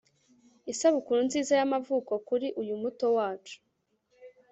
isabukuru 0.71 1.19
nziza 1.27 1.53
y'amavuko 1.59 2.13
kuri 2.27 2.47
uyu 2.61 2.75
muto 2.81 3.05
wacu 3.17 3.57